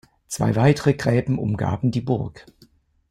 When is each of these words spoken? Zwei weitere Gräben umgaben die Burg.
Zwei 0.27 0.55
weitere 0.55 0.95
Gräben 0.95 1.37
umgaben 1.37 1.91
die 1.91 2.01
Burg. 2.01 2.47